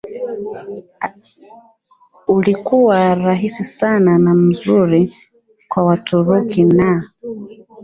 [2.27, 5.15] ulikuwa rahisi sana na mzuri
[5.69, 7.03] kwa Waturuki na